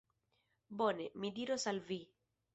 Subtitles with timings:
[0.79, 2.01] Bone, mi diros al vi.